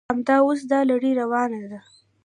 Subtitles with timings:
[0.11, 1.79] همدا اوس دا لړۍ روانه ده.